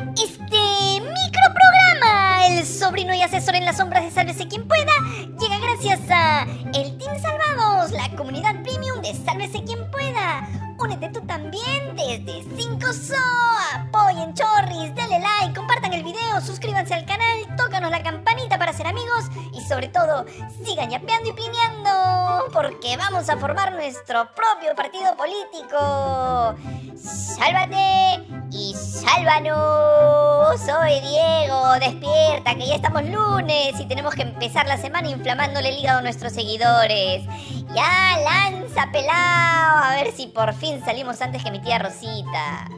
Este 0.00 1.00
microprograma, 1.00 2.46
el 2.46 2.64
sobrino 2.64 3.14
y 3.14 3.20
asesor 3.20 3.54
en 3.54 3.66
las 3.66 3.76
sombras 3.76 4.02
de 4.02 4.10
Sálvese 4.10 4.48
quien 4.48 4.66
pueda, 4.66 4.92
llega 5.38 5.58
gracias 5.58 6.00
a 6.10 6.44
el 6.74 6.96
Team 6.96 7.20
Salvados, 7.20 7.92
la 7.92 8.08
comunidad 8.16 8.62
premium 8.62 9.02
de 9.02 9.14
Sálvese 9.14 9.62
quien 9.62 9.90
pueda. 9.90 10.48
Únete 10.78 11.10
tú 11.10 11.20
también 11.26 11.94
desde 11.94 12.42
5 12.56 12.92
So. 12.94 13.14
Apoyen 13.74 14.32
Chorris, 14.32 14.94
denle 14.94 15.20
like, 15.20 15.54
compartan 15.54 15.92
el 15.92 16.02
video, 16.02 16.40
suscríbanse 16.40 16.94
al 16.94 17.04
canal, 17.04 17.56
tócanos 17.58 17.90
la 17.90 18.02
ser 18.02 18.29
amigos 18.90 19.30
y 19.52 19.60
sobre 19.62 19.88
todo 19.88 20.24
sigan 20.64 20.90
yapeando 20.90 21.30
y 21.30 21.32
plineando 21.32 22.50
porque 22.52 22.96
vamos 22.96 23.28
a 23.28 23.36
formar 23.36 23.72
nuestro 23.72 24.28
propio 24.34 24.74
partido 24.74 25.16
político. 25.16 26.54
¡Sálvate! 26.96 28.40
y 28.52 28.74
sálvanos. 28.74 30.60
Soy 30.60 31.00
Diego, 31.00 31.72
despierta, 31.80 32.54
que 32.54 32.66
ya 32.66 32.74
estamos 32.76 33.04
lunes 33.04 33.78
y 33.78 33.86
tenemos 33.86 34.14
que 34.14 34.22
empezar 34.22 34.66
la 34.66 34.76
semana 34.76 35.08
inflamándole 35.08 35.70
el 35.70 35.78
hígado 35.78 35.98
a 36.00 36.02
nuestros 36.02 36.32
seguidores. 36.32 37.24
Ya, 37.74 38.18
lanza, 38.24 38.90
pelao, 38.92 39.84
a 39.84 39.96
ver 39.96 40.12
si 40.12 40.26
por 40.26 40.52
fin 40.54 40.84
salimos 40.84 41.20
antes 41.20 41.42
que 41.44 41.50
mi 41.50 41.60
tía 41.60 41.78
Rosita. 41.78 42.68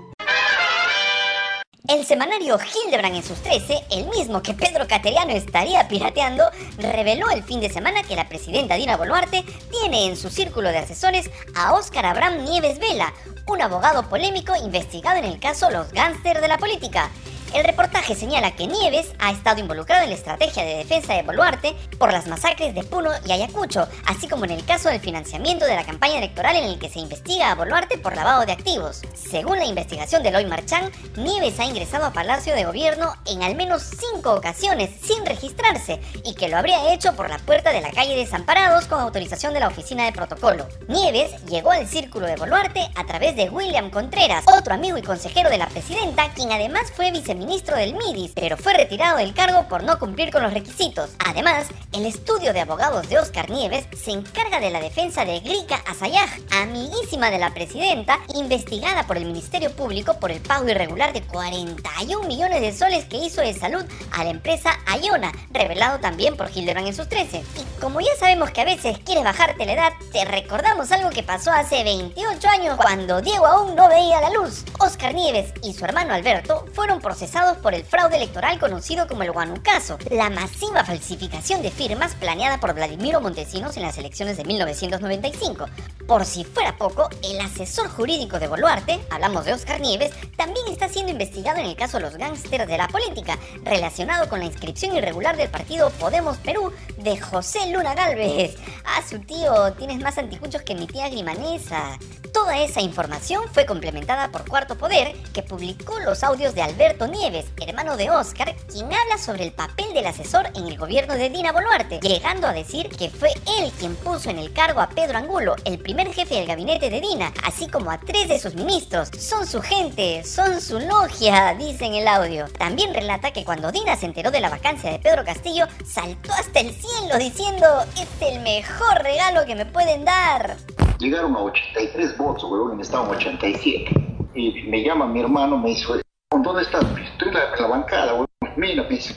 El 1.88 2.06
semanario 2.06 2.60
Hildebrand 2.60 3.16
en 3.16 3.24
sus 3.24 3.42
13, 3.42 3.86
el 3.90 4.06
mismo 4.06 4.40
que 4.40 4.54
Pedro 4.54 4.86
Cateriano 4.86 5.32
estaría 5.32 5.88
pirateando, 5.88 6.44
reveló 6.78 7.28
el 7.30 7.42
fin 7.42 7.60
de 7.60 7.70
semana 7.70 8.04
que 8.04 8.14
la 8.14 8.28
presidenta 8.28 8.76
Dina 8.76 8.96
Boluarte 8.96 9.44
tiene 9.68 10.06
en 10.06 10.16
su 10.16 10.30
círculo 10.30 10.68
de 10.68 10.78
asesores 10.78 11.28
a 11.56 11.74
Óscar 11.74 12.06
Abraham 12.06 12.44
Nieves 12.44 12.78
Vela, 12.78 13.12
un 13.48 13.60
abogado 13.60 14.08
polémico 14.08 14.54
investigado 14.54 15.18
en 15.18 15.24
el 15.24 15.40
caso 15.40 15.72
Los 15.72 15.92
Gánster 15.92 16.40
de 16.40 16.46
la 16.46 16.58
Política. 16.58 17.10
El 17.54 17.64
reportaje 17.64 18.14
señala 18.14 18.56
que 18.56 18.66
Nieves 18.66 19.12
ha 19.18 19.30
estado 19.30 19.60
involucrado 19.60 20.04
en 20.04 20.08
la 20.08 20.16
estrategia 20.16 20.64
de 20.64 20.76
defensa 20.76 21.12
de 21.12 21.22
Boluarte 21.22 21.76
por 21.98 22.10
las 22.10 22.26
masacres 22.26 22.74
de 22.74 22.82
Puno 22.82 23.10
y 23.26 23.32
Ayacucho, 23.32 23.86
así 24.06 24.26
como 24.26 24.46
en 24.46 24.52
el 24.52 24.64
caso 24.64 24.88
del 24.88 25.00
financiamiento 25.00 25.66
de 25.66 25.76
la 25.76 25.84
campaña 25.84 26.16
electoral 26.16 26.56
en 26.56 26.64
el 26.64 26.78
que 26.78 26.88
se 26.88 27.00
investiga 27.00 27.50
a 27.50 27.54
Boluarte 27.54 27.98
por 27.98 28.16
lavado 28.16 28.46
de 28.46 28.52
activos. 28.52 29.02
Según 29.14 29.58
la 29.58 29.66
investigación 29.66 30.22
de 30.22 30.30
Loy 30.30 30.46
Marchán, 30.46 30.90
Nieves 31.16 31.60
ha 31.60 31.66
ingresado 31.66 32.06
a 32.06 32.14
Palacio 32.14 32.54
de 32.54 32.64
Gobierno 32.64 33.12
en 33.26 33.42
al 33.42 33.54
menos 33.54 33.82
cinco 33.82 34.32
ocasiones 34.32 34.88
sin 35.02 35.26
registrarse 35.26 36.00
y 36.24 36.34
que 36.34 36.48
lo 36.48 36.56
habría 36.56 36.94
hecho 36.94 37.14
por 37.14 37.28
la 37.28 37.38
puerta 37.38 37.70
de 37.70 37.82
la 37.82 37.90
calle 37.90 38.16
Desamparados 38.16 38.86
con 38.86 38.98
autorización 38.98 39.52
de 39.52 39.60
la 39.60 39.68
oficina 39.68 40.06
de 40.06 40.12
protocolo. 40.12 40.66
Nieves 40.88 41.44
llegó 41.44 41.72
al 41.72 41.86
círculo 41.86 42.26
de 42.26 42.36
Boluarte 42.36 42.88
a 42.94 43.04
través 43.04 43.36
de 43.36 43.50
William 43.50 43.90
Contreras, 43.90 44.46
otro 44.58 44.72
amigo 44.72 44.96
y 44.96 45.02
consejero 45.02 45.50
de 45.50 45.58
la 45.58 45.66
presidenta, 45.66 46.32
quien 46.32 46.50
además 46.50 46.90
fue 46.96 47.10
viceministro 47.10 47.41
ministro 47.42 47.76
del 47.76 47.94
MIDIS, 47.94 48.32
pero 48.36 48.56
fue 48.56 48.72
retirado 48.72 49.18
del 49.18 49.34
cargo 49.34 49.66
por 49.68 49.82
no 49.82 49.98
cumplir 49.98 50.30
con 50.30 50.44
los 50.44 50.54
requisitos. 50.54 51.10
Además, 51.26 51.66
el 51.92 52.06
estudio 52.06 52.52
de 52.52 52.60
abogados 52.60 53.08
de 53.08 53.18
Oscar 53.18 53.50
Nieves 53.50 53.84
se 54.00 54.12
encarga 54.12 54.60
de 54.60 54.70
la 54.70 54.80
defensa 54.80 55.24
de 55.24 55.40
Glika 55.40 55.82
Asayaj, 55.88 56.30
amiguísima 56.52 57.30
de 57.30 57.38
la 57.38 57.52
presidenta, 57.52 58.20
investigada 58.36 59.08
por 59.08 59.16
el 59.16 59.24
Ministerio 59.24 59.72
Público 59.72 60.20
por 60.20 60.30
el 60.30 60.40
pago 60.40 60.68
irregular 60.68 61.12
de 61.12 61.22
41 61.22 62.28
millones 62.28 62.60
de 62.60 62.72
soles 62.72 63.06
que 63.06 63.16
hizo 63.16 63.40
de 63.40 63.54
salud 63.54 63.84
a 64.12 64.22
la 64.22 64.30
empresa 64.30 64.78
Ayona, 64.86 65.32
revelado 65.50 65.98
también 65.98 66.36
por 66.36 66.48
Hildebrand 66.56 66.86
en 66.86 66.94
sus 66.94 67.08
13. 67.08 67.38
Y 67.38 67.80
como 67.80 68.00
ya 68.00 68.14
sabemos 68.20 68.52
que 68.52 68.60
a 68.60 68.66
veces 68.66 68.98
quieres 69.00 69.24
bajarte 69.24 69.66
la 69.66 69.72
edad, 69.72 69.92
te 70.12 70.24
recordamos 70.24 70.92
algo 70.92 71.10
que 71.10 71.24
pasó 71.24 71.50
hace 71.50 71.82
28 71.82 72.48
años 72.48 72.76
cuando 72.76 73.20
Diego 73.20 73.46
aún 73.46 73.74
no 73.74 73.88
veía 73.88 74.20
la 74.20 74.30
luz. 74.30 74.64
Oscar 74.78 75.12
Nieves 75.12 75.52
y 75.64 75.72
su 75.74 75.84
hermano 75.84 76.14
Alberto 76.14 76.66
fueron 76.72 77.00
procesados 77.00 77.31
por 77.62 77.72
el 77.72 77.82
fraude 77.82 78.16
electoral 78.16 78.58
conocido 78.58 79.06
como 79.08 79.22
el 79.22 79.32
Guanucaso, 79.32 79.96
la 80.10 80.28
masiva 80.28 80.84
falsificación 80.84 81.62
de 81.62 81.70
firmas 81.70 82.14
planeada 82.14 82.60
por 82.60 82.74
Vladimiro 82.74 83.22
Montesinos 83.22 83.76
en 83.78 83.84
las 83.84 83.96
elecciones 83.96 84.36
de 84.36 84.44
1995. 84.44 85.64
Por 86.06 86.26
si 86.26 86.44
fuera 86.44 86.76
poco, 86.76 87.08
el 87.24 87.40
asesor 87.40 87.88
jurídico 87.88 88.38
de 88.38 88.48
Boluarte, 88.48 89.00
hablamos 89.10 89.46
de 89.46 89.54
Oscar 89.54 89.80
Nieves, 89.80 90.12
también 90.36 90.66
está 90.68 90.90
siendo 90.90 91.10
investigado 91.10 91.58
en 91.58 91.66
el 91.66 91.76
caso 91.76 91.96
de 91.96 92.04
los 92.04 92.16
gángsters 92.18 92.66
de 92.66 92.76
la 92.76 92.88
política, 92.88 93.38
relacionado 93.62 94.28
con 94.28 94.40
la 94.40 94.46
inscripción 94.46 94.94
irregular 94.94 95.36
del 95.36 95.48
partido 95.48 95.88
Podemos 95.90 96.36
Perú 96.36 96.70
de 96.98 97.18
José 97.18 97.66
Luna 97.68 97.94
Galvez. 97.94 98.56
Ah, 98.84 99.02
su 99.08 99.20
tío, 99.20 99.72
tienes 99.72 100.00
más 100.00 100.18
anticuchos 100.18 100.62
que 100.62 100.74
mi 100.74 100.86
tía 100.86 101.08
Grimanesa. 101.08 101.98
Toda 102.32 102.58
esa 102.58 102.80
información 102.80 103.44
fue 103.52 103.66
complementada 103.66 104.30
por 104.30 104.48
Cuarto 104.48 104.76
Poder, 104.76 105.14
que 105.34 105.42
publicó 105.42 105.98
los 106.00 106.24
audios 106.24 106.54
de 106.54 106.62
Alberto 106.62 107.06
Nieves, 107.06 107.21
hermano 107.60 107.96
de 107.96 108.10
Oscar, 108.10 108.54
quien 108.70 108.86
habla 108.86 109.18
sobre 109.18 109.44
el 109.44 109.52
papel 109.52 109.92
del 109.94 110.06
asesor 110.06 110.48
en 110.56 110.66
el 110.66 110.76
gobierno 110.76 111.14
de 111.14 111.30
Dina 111.30 111.52
Boluarte, 111.52 112.00
llegando 112.00 112.46
a 112.46 112.52
decir 112.52 112.88
que 112.88 113.10
fue 113.10 113.30
él 113.58 113.70
quien 113.78 113.94
puso 113.96 114.30
en 114.30 114.38
el 114.38 114.52
cargo 114.52 114.80
a 114.80 114.88
Pedro 114.88 115.18
Angulo, 115.18 115.54
el 115.64 115.78
primer 115.78 116.12
jefe 116.12 116.34
del 116.34 116.46
gabinete 116.46 116.90
de 116.90 117.00
Dina, 117.00 117.32
así 117.44 117.68
como 117.68 117.90
a 117.90 117.98
tres 117.98 118.28
de 118.28 118.38
sus 118.38 118.54
ministros. 118.54 119.08
Son 119.18 119.46
su 119.46 119.62
gente, 119.62 120.24
son 120.24 120.60
su 120.60 120.80
logia, 120.80 121.54
dice 121.54 121.84
en 121.84 121.94
el 121.94 122.08
audio. 122.08 122.46
También 122.58 122.92
relata 122.92 123.32
que 123.32 123.44
cuando 123.44 123.70
Dina 123.70 123.96
se 123.96 124.06
enteró 124.06 124.30
de 124.30 124.40
la 124.40 124.50
vacancia 124.50 124.90
de 124.90 124.98
Pedro 124.98 125.24
Castillo, 125.24 125.66
saltó 125.86 126.32
hasta 126.32 126.60
el 126.60 126.74
cielo 126.74 127.18
diciendo, 127.18 127.66
es 127.94 128.08
el 128.28 128.40
mejor 128.40 129.02
regalo 129.02 129.46
que 129.46 129.54
me 129.54 129.66
pueden 129.66 130.04
dar 130.04 130.56
llegaron 131.02 131.34
a 131.34 131.40
83 131.40 132.16
votos, 132.16 132.44
y 132.78 132.80
estaban 132.80 133.10
87. 133.10 133.90
Y 134.34 134.62
me 134.68 134.82
llama 134.82 135.06
mi 135.06 135.20
hermano, 135.20 135.58
me 135.58 135.70
dice, 135.70 136.00
¿dónde 136.30 136.62
estás? 136.62 136.84
Estoy 137.22 137.40
en 137.40 137.62
la, 137.62 137.68
bancada, 137.68 138.14
weón. 138.14 138.26
Mira, 138.56 138.82
me 138.82 138.88
dice, 138.88 139.14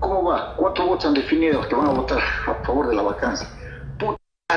¿cómo 0.00 0.24
va? 0.24 0.56
Cuatro 0.56 0.86
votos 0.86 1.04
han 1.04 1.14
definido 1.14 1.60
que 1.68 1.74
van 1.74 1.88
a 1.88 1.90
votar 1.90 2.18
a 2.18 2.54
favor 2.64 2.88
de 2.88 2.94
la 2.94 3.02
vacancia. 3.02 3.46
Puta 3.98 4.16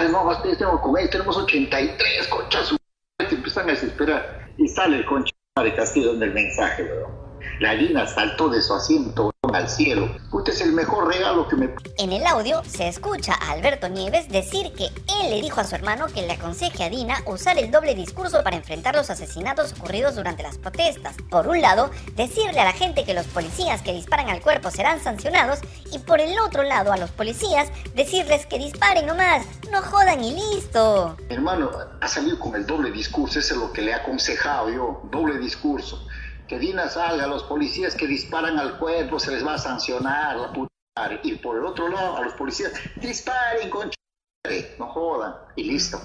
no, 0.10 0.42
tenemos 0.42 0.80
con 0.80 0.98
ellos, 0.98 1.10
tenemos 1.10 1.36
83, 1.36 2.28
conchas, 2.30 2.76
te 3.18 3.36
empiezan 3.36 3.68
a 3.68 3.72
desesperar. 3.74 4.50
Y 4.58 4.70
sale 4.70 4.98
el 4.98 5.06
concha 5.06 5.34
de 5.62 5.76
Castillo 5.76 6.14
en 6.14 6.24
el 6.24 6.34
mensaje, 6.34 6.84
weón. 6.84 7.12
La 7.60 7.74
Dina 7.74 8.08
saltó 8.08 8.48
de 8.48 8.62
su 8.62 8.74
asiento 8.74 9.30
al 9.56 9.70
cielo. 9.70 10.16
Usted 10.32 10.54
es 10.54 10.62
el 10.62 10.72
mejor 10.72 11.08
regalo 11.08 11.48
que 11.48 11.56
me... 11.56 11.70
En 11.98 12.12
el 12.12 12.26
audio 12.26 12.62
se 12.66 12.88
escucha 12.88 13.34
a 13.34 13.52
Alberto 13.52 13.90
Nieves 13.90 14.30
decir 14.30 14.74
que 14.74 14.86
él 14.86 15.30
le 15.30 15.42
dijo 15.42 15.60
a 15.62 15.64
su 15.64 15.76
hermano 15.76 16.08
que 16.08 16.22
le 16.22 16.34
aconseje 16.34 16.84
a 16.84 16.90
Dina 16.90 17.22
usar 17.26 17.58
el 17.58 17.72
doble 17.72 17.96
discurso 17.96 18.44
para 18.44 18.56
enfrentar 18.56 18.96
los 18.96 19.10
asesinatos 19.10 19.74
ocurridos 19.74 20.16
durante 20.16 20.44
las 20.44 20.58
protestas. 20.58 21.16
Por 21.30 21.48
un 21.48 21.62
lado, 21.62 21.92
decirle 22.16 22.60
a 22.60 22.66
la 22.66 22.74
gente 22.74 23.04
que 23.04 23.14
los 23.14 23.26
policías 23.28 23.82
que 23.82 23.94
disparan 23.94 24.30
al 24.30 24.42
cuerpo 24.42 24.72
serán 24.72 25.02
sancionados 25.02 25.60
y 25.92 26.00
por 26.00 26.20
el 26.20 26.38
otro 26.40 26.64
lado 26.64 26.92
a 26.92 26.98
los 26.98 27.12
policías 27.12 27.70
decirles 27.96 28.46
que 28.46 28.60
disparen 28.60 29.06
nomás, 29.06 29.46
no 29.72 29.82
jodan 29.82 30.24
y 30.24 30.34
listo. 30.34 31.18
Hermano, 31.30 31.72
ha 32.00 32.08
salido 32.08 32.40
con 32.40 32.56
el 32.56 32.66
doble 32.66 32.92
discurso, 32.92 33.40
eso 33.40 33.54
es 33.54 33.60
lo 33.60 33.74
que 33.74 33.82
le 33.82 33.92
he 33.92 33.94
aconsejado 33.94 34.70
yo, 34.70 35.02
doble 35.12 35.38
discurso 35.40 36.06
que 36.50 36.58
Dina 36.58 36.90
salga, 36.90 37.28
los 37.28 37.44
policías 37.44 37.96
que 37.96 38.08
disparan 38.08 38.58
al 38.58 38.80
cuerpo 38.80 39.20
se 39.20 39.32
les 39.32 39.46
va 39.46 39.54
a 39.54 39.58
sancionar 39.60 40.36
la 40.36 40.52
puta 40.52 40.68
Y 41.24 41.36
por 41.36 41.58
el 41.58 41.66
otro 41.66 41.88
lado, 41.88 42.18
a 42.18 42.22
los 42.22 42.34
policías, 42.34 42.74
disparen 43.00 43.70
con 43.70 43.92
no 44.80 44.88
jodan, 44.88 45.36
y 45.56 45.66
listo. 45.66 46.02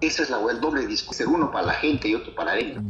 Esa 0.00 0.22
es 0.22 0.30
la 0.30 0.40
el 0.50 0.60
doble 0.60 0.86
discurso, 0.86 1.28
uno 1.28 1.50
para 1.50 1.66
la 1.66 1.74
gente 1.74 2.08
y 2.08 2.14
otro 2.14 2.34
para 2.34 2.52
adentro. 2.52 2.82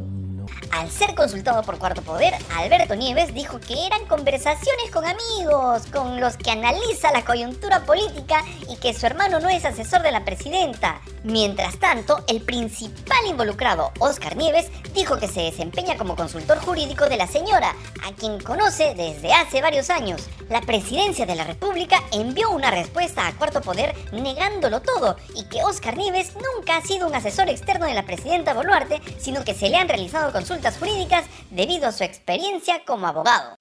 Al 0.70 0.90
ser 0.90 1.14
consultado 1.14 1.62
por 1.62 1.78
Cuarto 1.78 2.02
Poder, 2.02 2.34
Alberto 2.56 2.94
Nieves 2.94 3.34
dijo 3.34 3.58
que 3.60 3.86
eran 3.86 4.04
conversaciones 4.06 4.90
con 4.92 5.04
amigos, 5.04 5.86
con 5.92 6.20
los 6.20 6.36
que 6.36 6.50
analiza 6.50 7.12
la 7.12 7.24
coyuntura 7.24 7.84
política 7.84 8.44
y 8.68 8.76
que 8.76 8.94
su 8.94 9.06
hermano 9.06 9.40
no 9.40 9.48
es 9.48 9.64
asesor 9.64 10.02
de 10.02 10.12
la 10.12 10.24
presidenta. 10.24 11.00
Mientras 11.24 11.78
tanto, 11.78 12.22
el 12.28 12.42
principal 12.42 13.26
involucrado, 13.26 13.92
Oscar 13.98 14.36
Nieves, 14.36 14.70
dijo 14.94 15.18
que 15.18 15.28
se 15.28 15.42
desempeña 15.42 15.96
como 15.96 16.14
consultor 16.14 16.58
jurídico 16.58 17.08
de 17.08 17.16
la 17.16 17.26
señora, 17.26 17.74
a 18.04 18.12
quien 18.12 18.40
conoce 18.40 18.94
desde 18.94 19.32
hace 19.32 19.60
varios 19.60 19.90
años. 19.90 20.28
La 20.48 20.60
presidencia 20.60 21.26
de 21.26 21.34
la 21.34 21.44
República 21.44 22.02
envió 22.12 22.50
una 22.50 22.70
respuesta 22.70 23.26
a 23.26 23.32
Cuarto 23.32 23.60
Poder 23.60 23.94
negándolo 24.12 24.80
todo 24.82 25.16
y 25.34 25.44
que 25.48 25.64
Oscar 25.64 25.96
Nieves 25.96 26.32
nunca 26.34 26.76
ha 26.76 26.82
sido 26.82 27.08
un 27.08 27.14
asesor 27.14 27.48
externo 27.48 27.86
de 27.86 27.94
la 27.94 28.04
presidenta 28.04 28.54
Boluarte, 28.54 29.00
sino 29.18 29.44
que 29.44 29.54
se 29.54 29.68
le 29.68 29.76
han 29.76 29.88
realizado 29.88 30.30
consultas 30.36 30.76
jurídicas 30.76 31.24
debido 31.50 31.86
a 31.86 31.92
su 31.92 32.04
experiencia 32.04 32.84
como 32.84 33.06
abogado. 33.06 33.56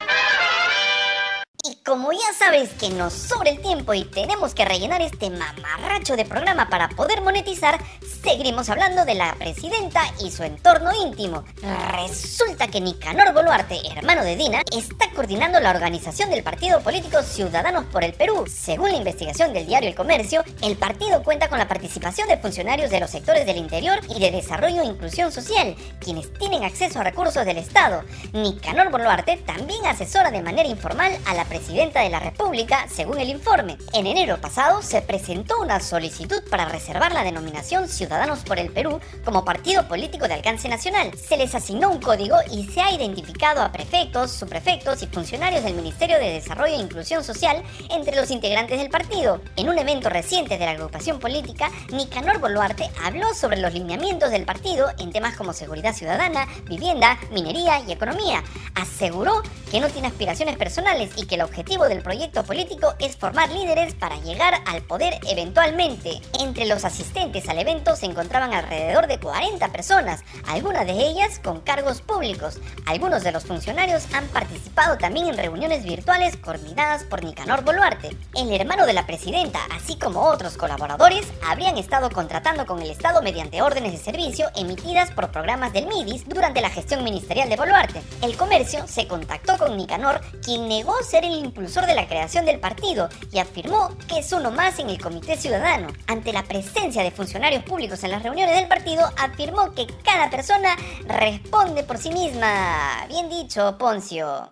Como 1.85 2.11
ya 2.11 2.33
sabes 2.35 2.71
que 2.73 2.89
nos 2.89 3.13
sobra 3.13 3.51
el 3.51 3.61
tiempo 3.61 3.93
y 3.93 4.05
tenemos 4.05 4.55
que 4.55 4.65
rellenar 4.65 5.03
este 5.03 5.29
mamarracho 5.29 6.15
de 6.15 6.25
programa 6.25 6.67
para 6.67 6.89
poder 6.89 7.21
monetizar, 7.21 7.79
seguimos 8.23 8.71
hablando 8.71 9.05
de 9.05 9.13
la 9.13 9.35
presidenta 9.35 10.01
y 10.19 10.31
su 10.31 10.41
entorno 10.41 10.89
íntimo. 11.05 11.43
Resulta 11.91 12.69
que 12.69 12.81
Nicanor 12.81 13.35
Boluarte, 13.35 13.79
hermano 13.95 14.23
de 14.23 14.35
Dina, 14.35 14.63
está 14.75 15.11
coordinando 15.11 15.59
la 15.59 15.69
organización 15.69 16.31
del 16.31 16.41
partido 16.41 16.81
político 16.81 17.21
Ciudadanos 17.21 17.85
por 17.85 18.03
el 18.03 18.13
Perú. 18.13 18.45
Según 18.47 18.89
la 18.89 18.97
investigación 18.97 19.53
del 19.53 19.67
diario 19.67 19.87
El 19.87 19.95
Comercio, 19.95 20.43
el 20.63 20.77
partido 20.77 21.21
cuenta 21.21 21.49
con 21.49 21.59
la 21.59 21.67
participación 21.67 22.27
de 22.27 22.37
funcionarios 22.37 22.89
de 22.89 22.99
los 22.99 23.11
sectores 23.11 23.45
del 23.45 23.57
interior 23.57 23.99
y 24.09 24.19
de 24.19 24.31
desarrollo 24.31 24.81
e 24.81 24.85
inclusión 24.85 25.31
social, 25.31 25.75
quienes 25.99 26.33
tienen 26.33 26.63
acceso 26.63 26.99
a 26.99 27.03
recursos 27.03 27.45
del 27.45 27.59
Estado. 27.59 28.03
Nicanor 28.33 28.89
Boluarte 28.89 29.37
también 29.37 29.85
asesora 29.85 30.31
de 30.31 30.41
manera 30.41 30.67
informal 30.67 31.15
a 31.27 31.35
la 31.35 31.45
presidenta 31.45 31.74
de 31.75 32.09
la 32.09 32.21
República, 32.21 32.87
según 32.89 33.19
el 33.19 33.27
informe. 33.27 33.77
En 33.93 34.07
enero 34.07 34.39
pasado 34.39 34.81
se 34.81 35.01
presentó 35.01 35.59
una 35.59 35.81
solicitud 35.81 36.41
para 36.49 36.63
reservar 36.63 37.11
la 37.11 37.25
denominación 37.25 37.89
Ciudadanos 37.89 38.39
por 38.39 38.59
el 38.59 38.71
Perú 38.71 39.01
como 39.25 39.43
partido 39.43 39.85
político 39.85 40.25
de 40.29 40.35
alcance 40.35 40.69
nacional. 40.69 41.11
Se 41.17 41.35
les 41.35 41.53
asignó 41.53 41.89
un 41.89 41.99
código 41.99 42.37
y 42.49 42.65
se 42.67 42.79
ha 42.79 42.93
identificado 42.93 43.61
a 43.61 43.73
prefectos, 43.73 44.31
subprefectos 44.31 45.03
y 45.03 45.07
funcionarios 45.07 45.65
del 45.65 45.73
Ministerio 45.73 46.17
de 46.17 46.31
Desarrollo 46.31 46.75
e 46.75 46.81
Inclusión 46.81 47.25
Social 47.25 47.61
entre 47.89 48.15
los 48.15 48.31
integrantes 48.31 48.79
del 48.79 48.89
partido. 48.89 49.41
En 49.57 49.67
un 49.67 49.77
evento 49.77 50.09
reciente 50.09 50.57
de 50.57 50.65
la 50.65 50.71
agrupación 50.71 51.19
política, 51.19 51.69
Nicanor 51.91 52.39
Boluarte 52.39 52.89
habló 53.03 53.33
sobre 53.33 53.59
los 53.59 53.73
lineamientos 53.73 54.31
del 54.31 54.45
partido 54.45 54.87
en 54.97 55.11
temas 55.11 55.35
como 55.35 55.51
seguridad 55.51 55.93
ciudadana, 55.93 56.47
vivienda, 56.69 57.19
minería 57.31 57.81
y 57.81 57.91
economía. 57.91 58.43
Aseguró 58.75 59.43
que 59.71 59.81
no 59.81 59.89
tiene 59.89 60.07
aspiraciones 60.07 60.55
personales 60.55 61.11
y 61.17 61.25
que 61.25 61.35
el 61.35 61.41
objetivo 61.41 61.64
objetivo 61.65 61.89
del 61.89 62.03
proyecto 62.03 62.43
político 62.43 62.93
es 62.99 63.17
formar 63.17 63.49
líderes 63.49 63.95
para 63.95 64.17
llegar 64.17 64.53
al 64.67 64.83
poder 64.83 65.15
eventualmente. 65.27 66.21
Entre 66.39 66.67
los 66.67 66.85
asistentes 66.85 67.49
al 67.49 67.57
evento 67.57 67.95
se 67.95 68.05
encontraban 68.05 68.53
alrededor 68.53 69.07
de 69.07 69.19
40 69.19 69.69
personas, 69.69 70.23
algunas 70.47 70.85
de 70.85 70.93
ellas 70.93 71.39
con 71.43 71.61
cargos 71.61 72.01
públicos. 72.01 72.59
Algunos 72.85 73.23
de 73.23 73.31
los 73.31 73.45
funcionarios 73.45 74.05
han 74.13 74.27
participado 74.27 74.99
también 74.99 75.25
en 75.25 75.37
reuniones 75.37 75.83
virtuales 75.83 76.37
coordinadas 76.37 77.03
por 77.03 77.23
Nicanor 77.23 77.63
Boluarte. 77.63 78.15
El 78.35 78.53
hermano 78.53 78.85
de 78.85 78.93
la 78.93 79.07
presidenta, 79.07 79.59
así 79.75 79.97
como 79.97 80.21
otros 80.21 80.57
colaboradores, 80.57 81.25
habrían 81.47 81.79
estado 81.79 82.11
contratando 82.11 82.67
con 82.67 82.79
el 82.79 82.91
Estado 82.91 83.23
mediante 83.23 83.63
órdenes 83.63 83.93
de 83.93 83.97
servicio 83.97 84.51
emitidas 84.55 85.09
por 85.09 85.31
programas 85.31 85.73
del 85.73 85.87
MIDIS 85.87 86.29
durante 86.29 86.61
la 86.61 86.69
gestión 86.69 87.03
ministerial 87.03 87.49
de 87.49 87.55
Boluarte. 87.55 88.03
El 88.21 88.37
comercio 88.37 88.87
se 88.87 89.07
contactó 89.07 89.57
con 89.57 89.75
Nicanor, 89.75 90.21
quien 90.43 90.67
negó 90.67 90.93
ser 91.01 91.25
el 91.25 91.33
impulsor 91.55 91.85
de 91.85 91.95
la 91.95 92.05
creación 92.05 92.45
del 92.45 92.59
partido 92.59 93.07
y 93.31 93.39
afirmó 93.39 93.97
que 94.09 94.19
es 94.19 94.31
uno 94.33 94.51
más 94.51 94.77
en 94.79 94.89
el 94.89 95.01
Comité 95.01 95.37
Ciudadano. 95.37 95.87
Ante 96.05 96.33
la 96.33 96.43
presencia 96.43 97.01
de 97.01 97.11
funcionarios 97.11 97.63
públicos 97.63 98.03
en 98.03 98.11
las 98.11 98.23
reuniones 98.23 98.55
del 98.55 98.67
partido, 98.67 99.09
afirmó 99.17 99.73
que 99.73 99.87
cada 100.03 100.29
persona 100.29 100.75
responde 101.07 101.83
por 101.83 101.97
sí 101.97 102.09
misma. 102.09 103.05
Bien 103.07 103.29
dicho, 103.29 103.77
Poncio. 103.77 104.51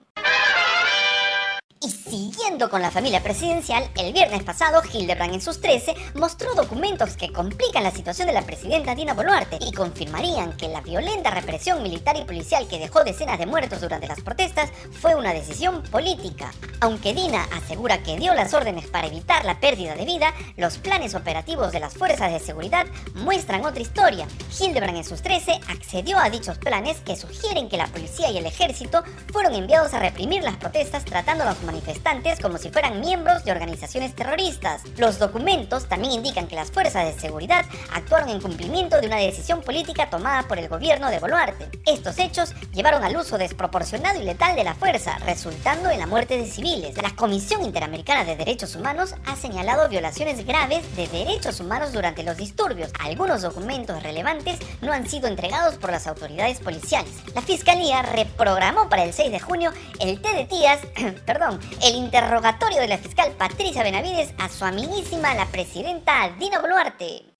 Y 1.85 1.89
siguiendo 1.89 2.69
con 2.69 2.81
la 2.81 2.91
familia 2.91 3.21
presidencial, 3.21 3.89
el 3.97 4.13
viernes 4.13 4.41
pasado 4.43 4.81
Hildebrand 4.93 5.33
en 5.33 5.41
sus 5.41 5.59
13 5.59 5.93
mostró 6.15 6.55
documentos 6.55 7.17
que 7.17 7.33
complican 7.33 7.83
la 7.83 7.91
situación 7.91 8.27
de 8.27 8.33
la 8.33 8.43
presidenta 8.43 8.95
Dina 8.95 9.13
Boluarte 9.13 9.57
y 9.59 9.73
confirmarían 9.73 10.55
que 10.55 10.69
la 10.69 10.79
violenta 10.79 11.31
represión 11.31 11.83
militar 11.83 12.15
y 12.15 12.23
policial 12.23 12.69
que 12.69 12.79
dejó 12.79 13.03
decenas 13.03 13.37
de 13.37 13.47
muertos 13.47 13.81
durante 13.81 14.07
las 14.07 14.21
protestas 14.21 14.71
fue 14.93 15.15
una 15.15 15.33
decisión 15.33 15.83
política. 15.83 16.53
Aunque 16.79 17.13
Dina 17.13 17.43
asegura 17.51 18.01
que 18.01 18.15
dio 18.15 18.33
las 18.33 18.53
órdenes 18.53 18.87
para 18.87 19.07
evitar 19.07 19.43
la 19.43 19.59
pérdida 19.59 19.95
de 19.95 20.05
vida, 20.05 20.33
los 20.55 20.77
planes 20.77 21.15
operativos 21.15 21.73
de 21.73 21.81
las 21.81 21.95
fuerzas 21.95 22.31
de 22.31 22.39
seguridad 22.39 22.85
muestran 23.13 23.65
otra 23.65 23.81
historia. 23.81 24.25
Hildebrand 24.57 24.99
en 24.99 25.03
sus 25.03 25.21
13 25.21 25.59
accedió 25.67 26.17
a 26.17 26.29
dichos 26.29 26.57
planes 26.59 27.01
que 27.01 27.17
sugieren 27.17 27.67
que 27.67 27.75
la 27.75 27.87
policía 27.87 28.31
y 28.31 28.37
el 28.37 28.45
ejército 28.45 29.03
fueron 29.33 29.53
enviados 29.53 29.93
a 29.93 29.99
reprimir 29.99 30.43
las 30.43 30.55
protestas 30.55 31.03
tratando 31.03 31.43
a 31.43 31.47
los 31.47 31.57
manifestantes 31.73 32.39
como 32.39 32.59
si 32.59 32.69
fueran 32.69 32.99
miembros 32.99 33.43
de 33.43 33.51
organizaciones 33.51 34.13
terroristas. 34.13 34.83
Los 34.97 35.17
documentos 35.17 35.89
también 35.89 36.13
indican 36.13 36.45
que 36.47 36.55
las 36.55 36.69
fuerzas 36.69 37.05
de 37.05 37.19
seguridad 37.19 37.65
actuaron 37.91 38.29
en 38.29 38.39
cumplimiento 38.39 39.01
de 39.01 39.07
una 39.07 39.17
decisión 39.17 39.61
política 39.61 40.09
tomada 40.09 40.47
por 40.47 40.59
el 40.59 40.69
gobierno 40.69 41.09
de 41.09 41.17
Boluarte. 41.17 41.69
Estos 41.87 42.19
hechos 42.19 42.53
llevaron 42.73 43.03
al 43.03 43.17
uso 43.17 43.39
desproporcionado 43.39 44.21
y 44.21 44.23
letal 44.23 44.55
de 44.55 44.63
la 44.63 44.75
fuerza, 44.75 45.17
resultando 45.25 45.89
en 45.89 45.97
la 45.97 46.05
muerte 46.05 46.37
de 46.37 46.45
civiles. 46.45 46.95
La 47.01 47.15
Comisión 47.15 47.63
Interamericana 47.63 48.23
de 48.23 48.35
Derechos 48.35 48.75
Humanos 48.75 49.15
ha 49.25 49.35
señalado 49.35 49.89
violaciones 49.89 50.45
graves 50.45 50.95
de 50.95 51.07
derechos 51.07 51.59
humanos 51.59 51.91
durante 51.91 52.21
los 52.21 52.37
disturbios. 52.37 52.91
Algunos 52.99 53.41
documentos 53.41 54.03
relevantes 54.03 54.59
no 54.81 54.91
han 54.91 55.09
sido 55.09 55.27
entregados 55.27 55.75
por 55.75 55.91
las 55.91 56.05
autoridades 56.05 56.59
policiales. 56.59 57.11
La 57.33 57.41
Fiscalía 57.41 58.03
reprogramó 58.03 58.89
para 58.89 59.03
el 59.03 59.13
6 59.13 59.31
de 59.31 59.39
junio 59.39 59.71
el 59.99 60.21
té 60.21 60.33
de 60.35 60.45
tías, 60.45 60.79
perdón, 61.25 61.59
el 61.83 61.95
interrogatorio 61.95 62.79
de 62.79 62.87
la 62.87 62.97
fiscal 62.97 63.31
Patricia 63.31 63.83
Benavides 63.83 64.33
a 64.37 64.49
su 64.49 64.65
amiguísima 64.65 65.33
la 65.33 65.45
presidenta 65.45 66.29
Dina 66.39 66.59
Boluarte. 66.59 67.33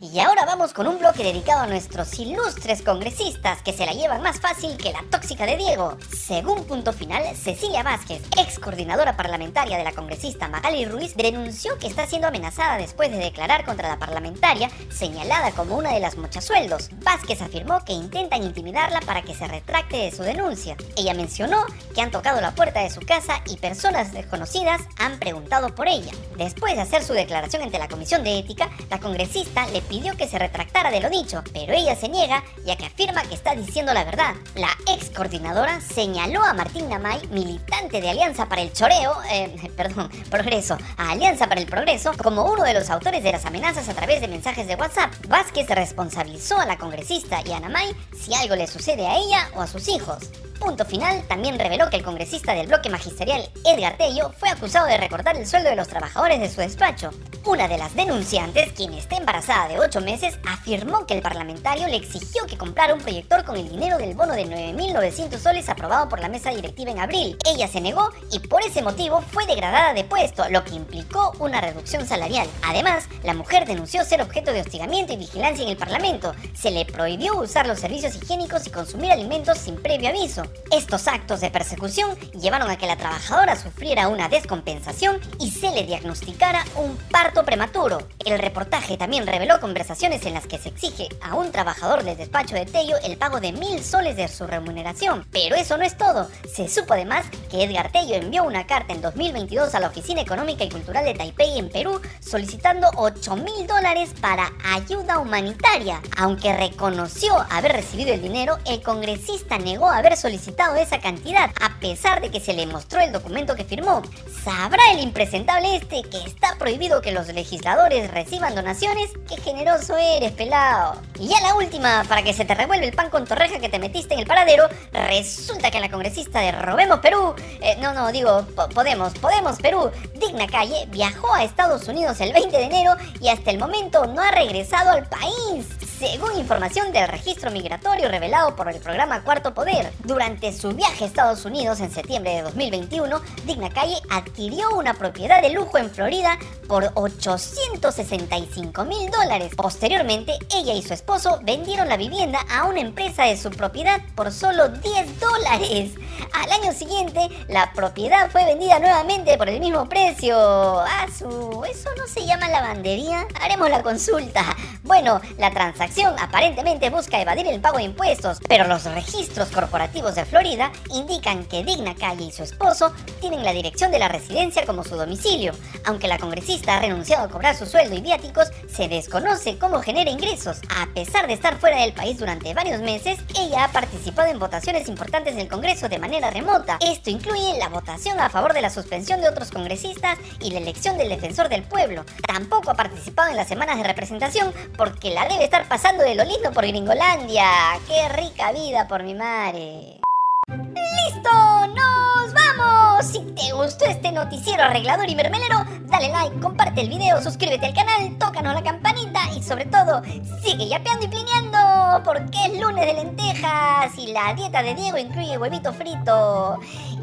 Y 0.00 0.18
ahora 0.20 0.44
vamos 0.44 0.72
con 0.72 0.86
un 0.86 0.98
bloque 0.98 1.22
dedicado 1.22 1.62
a 1.62 1.66
nuestros 1.66 2.18
ilustres 2.18 2.82
congresistas 2.82 3.62
que 3.62 3.72
se 3.72 3.86
la 3.86 3.92
llevan 3.92 4.22
más 4.22 4.40
fácil 4.40 4.76
que 4.76 4.92
la 4.92 5.02
tóxica 5.10 5.46
de 5.46 5.56
Diego. 5.56 5.96
Según 6.14 6.64
punto 6.64 6.92
final, 6.92 7.24
Cecilia 7.34 7.82
Vázquez, 7.82 8.22
ex 8.36 8.58
coordinadora 8.58 9.16
parlamentaria 9.16 9.78
de 9.78 9.84
la 9.84 9.92
congresista 9.92 10.48
Magali 10.48 10.84
Ruiz, 10.84 11.16
denunció 11.16 11.78
que 11.78 11.86
está 11.86 12.06
siendo 12.06 12.28
amenazada 12.28 12.76
después 12.76 13.10
de 13.10 13.18
declarar 13.18 13.64
contra 13.64 13.88
la 13.88 13.98
parlamentaria, 13.98 14.70
señalada 14.90 15.52
como 15.52 15.76
una 15.76 15.92
de 15.92 16.00
las 16.00 16.18
mochasueldos. 16.18 16.90
Vázquez 17.02 17.40
afirmó 17.40 17.82
que 17.84 17.92
intentan 17.92 18.42
intimidarla 18.42 19.00
para 19.00 19.22
que 19.22 19.34
se 19.34 19.46
retracte 19.46 19.96
de 19.96 20.10
su 20.10 20.22
denuncia. 20.22 20.76
Ella 20.96 21.14
mencionó 21.14 21.64
que 21.94 22.02
han 22.02 22.10
tocado 22.10 22.40
la 22.40 22.54
puerta 22.54 22.80
de 22.80 22.90
su 22.90 23.00
casa 23.00 23.40
y 23.46 23.56
personas 23.56 24.12
desconocidas 24.12 24.82
han 24.98 25.18
preguntado 25.18 25.74
por 25.74 25.88
ella. 25.88 26.12
Después 26.36 26.74
de 26.74 26.82
hacer 26.82 27.02
su 27.02 27.14
declaración 27.14 27.62
ante 27.62 27.78
la 27.78 27.88
Comisión 27.88 28.24
de 28.24 28.38
Ética, 28.38 28.70
la 28.90 29.00
congresista 29.00 29.66
le 29.68 29.85
pidió 29.88 30.16
que 30.16 30.28
se 30.28 30.38
retractara 30.38 30.90
de 30.90 31.00
lo 31.00 31.10
dicho, 31.10 31.42
pero 31.52 31.72
ella 31.72 31.96
se 31.96 32.08
niega 32.08 32.42
ya 32.64 32.76
que 32.76 32.86
afirma 32.86 33.22
que 33.22 33.34
está 33.34 33.54
diciendo 33.54 33.94
la 33.94 34.04
verdad. 34.04 34.34
La 34.54 34.70
ex 34.92 35.10
coordinadora 35.10 35.80
señaló 35.80 36.42
a 36.42 36.52
Martín 36.52 36.88
Namay, 36.88 37.26
militante 37.28 38.00
de 38.00 38.10
Alianza 38.10 38.48
para 38.48 38.62
el 38.62 38.72
Choreo, 38.72 39.14
eh, 39.30 39.70
perdón, 39.76 40.10
Progreso, 40.30 40.78
a 40.96 41.10
Alianza 41.10 41.48
para 41.48 41.60
el 41.60 41.66
Progreso, 41.66 42.12
como 42.16 42.44
uno 42.44 42.64
de 42.64 42.74
los 42.74 42.90
autores 42.90 43.22
de 43.22 43.32
las 43.32 43.44
amenazas 43.44 43.88
a 43.88 43.94
través 43.94 44.20
de 44.20 44.28
mensajes 44.28 44.66
de 44.66 44.74
WhatsApp. 44.74 45.12
Vázquez 45.28 45.68
responsabilizó 45.68 46.58
a 46.58 46.66
la 46.66 46.78
congresista 46.78 47.40
y 47.44 47.52
a 47.52 47.60
Namay 47.60 47.94
si 48.14 48.34
algo 48.34 48.56
le 48.56 48.66
sucede 48.66 49.06
a 49.06 49.16
ella 49.16 49.48
o 49.54 49.62
a 49.62 49.66
sus 49.66 49.88
hijos. 49.88 50.30
Punto 50.58 50.84
Final 50.84 51.22
también 51.28 51.58
reveló 51.58 51.88
que 51.90 51.96
el 51.96 52.02
congresista 52.02 52.54
del 52.54 52.66
bloque 52.66 52.90
magisterial 52.90 53.48
Edgar 53.64 53.96
Tello 53.96 54.32
fue 54.36 54.48
acusado 54.48 54.86
de 54.86 54.96
recortar 54.96 55.36
el 55.36 55.46
sueldo 55.46 55.70
de 55.70 55.76
los 55.76 55.88
trabajadores 55.88 56.40
de 56.40 56.48
su 56.48 56.60
despacho. 56.60 57.10
Una 57.44 57.68
de 57.68 57.78
las 57.78 57.94
denunciantes, 57.94 58.72
quien 58.72 58.92
está 58.94 59.16
embarazada 59.16 59.68
de 59.68 59.78
8 59.78 60.00
meses, 60.00 60.38
afirmó 60.48 61.06
que 61.06 61.14
el 61.14 61.22
parlamentario 61.22 61.86
le 61.86 61.96
exigió 61.96 62.44
que 62.46 62.58
comprara 62.58 62.92
un 62.92 63.00
proyector 63.00 63.44
con 63.44 63.56
el 63.56 63.68
dinero 63.68 63.98
del 63.98 64.14
bono 64.14 64.34
de 64.34 64.46
9.900 64.46 65.38
soles 65.38 65.68
aprobado 65.68 66.08
por 66.08 66.18
la 66.18 66.28
mesa 66.28 66.50
directiva 66.50 66.90
en 66.90 66.98
abril. 66.98 67.38
Ella 67.44 67.68
se 67.68 67.80
negó 67.80 68.10
y 68.32 68.40
por 68.40 68.62
ese 68.62 68.82
motivo 68.82 69.20
fue 69.20 69.46
degradada 69.46 69.94
de 69.94 70.02
puesto, 70.02 70.48
lo 70.50 70.64
que 70.64 70.74
implicó 70.74 71.32
una 71.38 71.60
reducción 71.60 72.06
salarial. 72.06 72.48
Además, 72.64 73.04
la 73.22 73.34
mujer 73.34 73.66
denunció 73.66 74.04
ser 74.04 74.22
objeto 74.22 74.52
de 74.52 74.62
hostigamiento 74.62 75.12
y 75.12 75.16
vigilancia 75.16 75.62
en 75.62 75.70
el 75.70 75.76
Parlamento. 75.76 76.34
Se 76.54 76.72
le 76.72 76.84
prohibió 76.84 77.38
usar 77.38 77.66
los 77.66 77.78
servicios 77.78 78.16
higiénicos 78.16 78.66
y 78.66 78.70
consumir 78.70 79.12
alimentos 79.12 79.58
sin 79.58 79.76
previo 79.76 80.08
aviso. 80.08 80.42
Estos 80.70 81.08
actos 81.08 81.40
de 81.40 81.50
persecución 81.50 82.18
llevaron 82.32 82.70
a 82.70 82.76
que 82.76 82.86
la 82.86 82.96
trabajadora 82.96 83.56
sufriera 83.56 84.08
una 84.08 84.28
descompensación 84.28 85.20
y 85.38 85.50
se 85.50 85.70
le 85.70 85.84
diagnosticara 85.84 86.64
un 86.76 86.96
parto 87.10 87.44
prematuro. 87.44 87.98
El 88.24 88.38
reportaje 88.38 88.96
también 88.96 89.26
reveló 89.26 89.60
conversaciones 89.60 90.26
en 90.26 90.34
las 90.34 90.46
que 90.46 90.58
se 90.58 90.70
exige 90.70 91.08
a 91.20 91.34
un 91.34 91.52
trabajador 91.52 92.04
del 92.04 92.16
despacho 92.16 92.54
de 92.54 92.66
Tello 92.66 92.96
el 93.04 93.16
pago 93.16 93.40
de 93.40 93.52
mil 93.52 93.82
soles 93.82 94.16
de 94.16 94.28
su 94.28 94.46
remuneración. 94.46 95.26
Pero 95.32 95.56
eso 95.56 95.76
no 95.76 95.84
es 95.84 95.96
todo. 95.96 96.28
Se 96.52 96.68
supo 96.68 96.94
además 96.94 97.26
que 97.50 97.64
Edgar 97.64 97.92
Tello 97.92 98.14
envió 98.16 98.44
una 98.44 98.66
carta 98.66 98.92
en 98.92 99.02
2022 99.02 99.74
a 99.74 99.80
la 99.80 99.88
Oficina 99.88 100.20
Económica 100.20 100.64
y 100.64 100.68
Cultural 100.68 101.04
de 101.04 101.14
Taipei 101.14 101.58
en 101.58 101.68
Perú 101.68 102.00
solicitando 102.20 102.88
8 102.96 103.36
mil 103.36 103.66
dólares 103.66 104.10
para 104.20 104.52
ayuda 104.74 105.18
humanitaria. 105.18 106.00
Aunque 106.16 106.52
reconoció 106.52 107.34
haber 107.50 107.72
recibido 107.72 108.12
el 108.12 108.22
dinero, 108.22 108.58
el 108.66 108.82
congresista 108.82 109.58
negó 109.58 109.88
haber 109.88 110.16
solicitado 110.16 110.35
solicitado 110.36 110.76
esa 110.76 111.00
cantidad, 111.00 111.50
a 111.62 111.80
pesar 111.80 112.20
de 112.20 112.30
que 112.30 112.40
se 112.40 112.52
le 112.52 112.66
mostró 112.66 113.00
el 113.00 113.10
documento 113.10 113.56
que 113.56 113.64
firmó. 113.64 114.02
¿Sabrá 114.44 114.82
el 114.92 115.00
impresentable 115.00 115.76
este 115.76 116.02
que 116.02 116.18
está 116.18 116.56
prohibido 116.58 117.00
que 117.00 117.10
los 117.10 117.28
legisladores 117.28 118.10
reciban 118.10 118.54
donaciones? 118.54 119.10
¡Qué 119.28 119.40
generoso 119.40 119.96
eres, 119.96 120.32
pelado! 120.32 121.00
Y 121.18 121.28
ya 121.28 121.40
la 121.40 121.54
última, 121.54 122.04
para 122.06 122.22
que 122.22 122.34
se 122.34 122.44
te 122.44 122.54
revuelve 122.54 122.86
el 122.86 122.92
pan 122.92 123.08
con 123.08 123.24
torreja 123.24 123.58
que 123.58 123.70
te 123.70 123.78
metiste 123.78 124.12
en 124.12 124.20
el 124.20 124.26
paradero, 124.26 124.68
resulta 124.92 125.70
que 125.70 125.80
la 125.80 125.88
congresista 125.88 126.40
de 126.40 126.52
Robemos 126.52 127.00
Perú, 127.00 127.34
eh, 127.62 127.76
no, 127.80 127.94
no, 127.94 128.12
digo, 128.12 128.46
Podemos, 128.74 129.14
Podemos 129.14 129.56
Perú, 129.56 129.90
Digna 130.20 130.46
Calle, 130.46 130.86
viajó 130.88 131.32
a 131.34 131.44
Estados 131.44 131.88
Unidos 131.88 132.20
el 132.20 132.34
20 132.34 132.54
de 132.54 132.64
enero 132.64 132.94
y 133.20 133.28
hasta 133.28 133.50
el 133.50 133.58
momento 133.58 134.06
no 134.06 134.20
ha 134.20 134.30
regresado 134.32 134.90
al 134.90 135.08
país. 135.08 135.66
Según 135.98 136.38
información 136.38 136.92
del 136.92 137.08
registro 137.08 137.50
migratorio 137.50 138.08
revelado 138.08 138.54
por 138.54 138.68
el 138.68 138.78
programa 138.80 139.22
Cuarto 139.22 139.54
Poder, 139.54 139.90
durante 140.04 140.52
su 140.52 140.72
viaje 140.72 141.04
a 141.04 141.06
Estados 141.06 141.46
Unidos 141.46 141.80
en 141.80 141.90
septiembre 141.90 142.34
de 142.34 142.42
2021, 142.42 143.18
Digna 143.46 143.70
Calle 143.70 143.96
adquirió 144.10 144.68
una 144.76 144.92
propiedad 144.92 145.40
de 145.40 145.54
lujo 145.54 145.78
en 145.78 145.90
Florida 145.90 146.38
por 146.68 146.90
865 146.92 148.84
mil 148.84 149.10
dólares. 149.10 149.54
Posteriormente, 149.56 150.32
ella 150.54 150.74
y 150.74 150.82
su 150.82 150.92
esposo 150.92 151.40
vendieron 151.44 151.88
la 151.88 151.96
vivienda 151.96 152.40
a 152.50 152.64
una 152.64 152.80
empresa 152.80 153.24
de 153.24 153.38
su 153.38 153.48
propiedad 153.48 154.02
por 154.14 154.32
solo 154.32 154.68
10 154.68 155.18
dólares. 155.18 155.92
Al 156.34 156.52
año 156.52 156.72
siguiente, 156.74 157.30
la 157.48 157.72
propiedad 157.72 158.30
fue 158.30 158.44
vendida 158.44 158.78
nuevamente 158.80 159.38
por 159.38 159.48
el 159.48 159.60
mismo 159.60 159.88
precio. 159.88 160.36
Ah, 160.38 161.06
su... 161.16 161.64
¿Eso 161.70 161.88
no 161.96 162.06
se 162.06 162.26
llama 162.26 162.48
lavandería? 162.48 163.26
Haremos 163.40 163.70
la 163.70 163.82
consulta. 163.82 164.44
Bueno, 164.82 165.20
la 165.38 165.50
transacción 165.50 165.85
aparentemente 166.18 166.90
busca 166.90 167.20
evadir 167.20 167.46
el 167.46 167.60
pago 167.60 167.78
de 167.78 167.84
impuestos, 167.84 168.38
pero 168.48 168.66
los 168.66 168.84
registros 168.84 169.48
corporativos 169.48 170.14
de 170.14 170.24
Florida 170.24 170.72
indican 170.92 171.44
que 171.44 171.64
Digna 171.64 171.94
Calle 171.94 172.24
y 172.24 172.32
su 172.32 172.42
esposo 172.42 172.92
tienen 173.20 173.44
la 173.44 173.52
dirección 173.52 173.90
de 173.90 173.98
la 173.98 174.08
residencia 174.08 174.66
como 174.66 174.84
su 174.84 174.96
domicilio. 174.96 175.52
Aunque 175.84 176.08
la 176.08 176.18
congresista 176.18 176.76
ha 176.76 176.80
renunciado 176.80 177.24
a 177.24 177.28
cobrar 177.28 177.56
su 177.56 177.66
sueldo 177.66 177.94
y 177.94 178.00
viáticos, 178.00 178.50
se 178.68 178.88
desconoce 178.88 179.58
cómo 179.58 179.80
genera 179.80 180.10
ingresos. 180.10 180.58
A 180.76 180.86
pesar 180.92 181.26
de 181.26 181.34
estar 181.34 181.58
fuera 181.58 181.80
del 181.80 181.92
país 181.92 182.18
durante 182.18 182.52
varios 182.52 182.80
meses, 182.80 183.18
ella 183.38 183.64
ha 183.64 183.68
participado 183.72 184.28
en 184.28 184.38
votaciones 184.38 184.88
importantes 184.88 185.36
del 185.36 185.48
Congreso 185.48 185.88
de 185.88 185.98
manera 185.98 186.30
remota. 186.30 186.78
Esto 186.80 187.10
incluye 187.10 187.58
la 187.58 187.68
votación 187.68 188.20
a 188.20 188.30
favor 188.30 188.54
de 188.54 188.62
la 188.62 188.70
suspensión 188.70 189.20
de 189.20 189.28
otros 189.28 189.50
congresistas 189.50 190.18
y 190.40 190.50
la 190.50 190.58
elección 190.58 190.98
del 190.98 191.08
defensor 191.08 191.48
del 191.48 191.62
pueblo. 191.62 192.04
Tampoco 192.26 192.70
ha 192.70 192.74
participado 192.74 193.30
en 193.30 193.36
las 193.36 193.48
semanas 193.48 193.78
de 193.78 193.84
representación 193.84 194.52
porque 194.76 195.10
la 195.10 195.28
debe 195.28 195.44
estar 195.44 195.66
pasando 195.68 195.75
de 195.76 196.14
lo 196.14 196.24
lindo 196.24 196.50
por 196.52 196.66
Gringolandia. 196.66 197.44
¡Qué 197.86 198.08
rica 198.08 198.50
vida 198.50 198.88
por 198.88 199.02
mi 199.02 199.14
madre! 199.14 200.00
¡Listo! 200.48 201.30
¡Nos 201.68 202.32
vamos! 202.32 203.04
Si 203.04 203.20
te 203.34 203.52
gustó 203.52 203.84
este 203.84 204.10
noticiero 204.10 204.62
arreglador 204.62 205.06
y 205.10 205.14
mermelero, 205.14 205.58
dale 205.82 206.08
like, 206.08 206.40
comparte 206.40 206.80
el 206.80 206.88
video, 206.88 207.20
suscríbete 207.20 207.66
al 207.66 207.74
canal, 207.74 208.16
tócanos 208.18 208.54
la 208.54 208.62
campanita 208.62 209.20
y 209.36 209.42
sobre 209.42 209.66
todo, 209.66 210.02
sigue 210.42 210.66
yapeando 210.66 211.04
y 211.04 211.08
plineando 211.08 212.02
porque 212.04 212.38
es 212.46 212.58
lunes 212.58 212.86
de 212.86 212.94
lentejas 212.94 213.98
y 213.98 214.14
la 214.14 214.32
dieta 214.32 214.62
de 214.62 214.74
Diego 214.74 214.96
incluye 214.96 215.36
huevito 215.36 215.74
frito. 215.74 216.58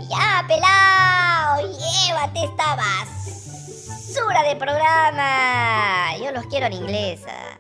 ¡Ya, 0.10 0.44
pelao! 0.48 1.62
¡Llévate 1.62 2.44
esta 2.44 2.76
basura 2.76 4.42
de 4.42 4.56
programa! 4.56 6.18
Yo 6.18 6.32
los 6.32 6.48
quiero 6.48 6.66
en 6.66 6.74
inglesa. 6.74 7.54